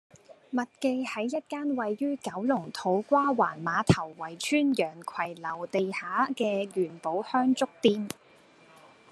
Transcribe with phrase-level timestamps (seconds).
[0.51, 8.09] 麥記係一間位於九龍土瓜灣馬頭圍邨洋葵樓地下嘅元寶香燭店